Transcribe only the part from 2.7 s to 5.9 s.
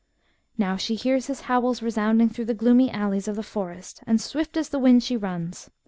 alleys of the forest, and swift as the wind she runs.